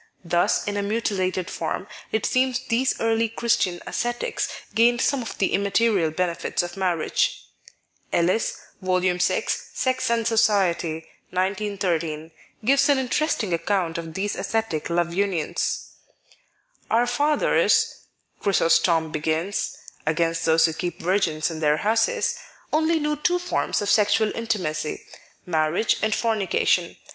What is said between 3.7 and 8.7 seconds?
ascetics gained some of the immaterial benefits of marriage, Ellis